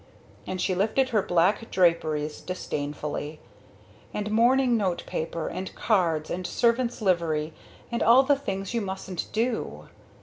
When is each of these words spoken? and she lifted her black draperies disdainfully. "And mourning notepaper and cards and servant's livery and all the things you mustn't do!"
and 0.47 0.59
she 0.59 0.73
lifted 0.73 1.09
her 1.09 1.21
black 1.21 1.69
draperies 1.69 2.41
disdainfully. 2.41 3.39
"And 4.15 4.31
mourning 4.31 4.75
notepaper 4.75 5.47
and 5.47 5.75
cards 5.75 6.31
and 6.31 6.47
servant's 6.47 7.03
livery 7.03 7.53
and 7.91 8.01
all 8.01 8.23
the 8.23 8.35
things 8.35 8.73
you 8.73 8.81
mustn't 8.81 9.27
do!" 9.31 9.89